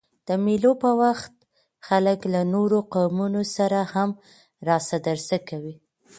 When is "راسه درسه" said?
4.67-5.37